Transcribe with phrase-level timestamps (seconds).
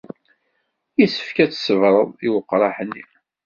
[0.99, 3.03] Yessefk ad tṣebred i weqraḥ-nni.